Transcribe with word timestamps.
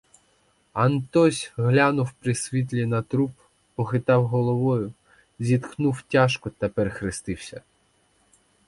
Антось 0.73 1.51
глянув 1.57 2.11
при 2.11 2.35
світлі 2.35 2.85
на 2.85 3.01
труп, 3.01 3.31
похитав 3.75 4.27
головою, 4.27 4.93
зітхнув 5.39 6.01
тяжко 6.01 6.49
та 6.49 6.69
перехрестився. 6.69 7.61